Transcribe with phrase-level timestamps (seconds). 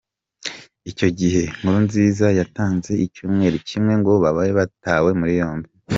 [0.91, 5.69] Icyo gihe Nkurunziza yatanze icyumweru kimwe ngo babe batawe muri yombi.